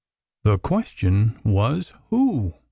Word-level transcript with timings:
The 0.43 0.57
question 0.57 1.39
was, 1.43 1.93
who? 2.09 2.55